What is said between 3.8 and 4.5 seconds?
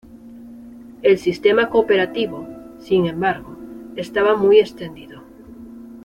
estaba